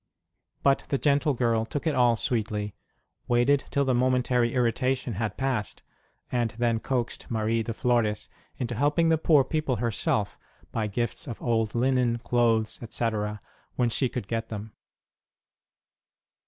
[0.63, 2.73] But the gentle girl took it all sweetly,
[3.27, 5.83] waited till the momentary irritation had passed,
[6.31, 8.27] and then coaxed Marie de Flores
[8.57, 10.39] into helping the poor people herself
[10.71, 13.41] by gifts of old linen, clothes, etc.,
[13.75, 14.73] when she could get them.